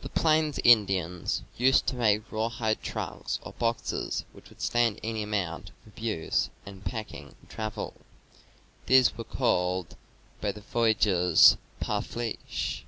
The 0.00 0.08
plains 0.08 0.58
Indians 0.64 1.42
used 1.56 1.86
to 1.86 1.94
make 1.94 2.32
rawhide 2.32 2.82
trunks 2.82 3.38
or 3.44 3.52
boxes 3.52 4.24
which 4.32 4.48
would 4.48 4.60
stand 4.60 4.98
any 5.04 5.22
amount 5.22 5.68
of 5.68 5.74
abuse 5.92 6.50
in 6.66 6.80
pack 6.80 7.10
p 7.10 7.16
^. 7.18 7.20
ing 7.20 7.36
and 7.40 7.48
travel. 7.48 7.94
These 8.86 9.16
were 9.16 9.22
called 9.22 9.94
by 10.40 10.50
the 10.50 10.62
voyageurs 10.62 11.58
parfleche. 11.80 12.82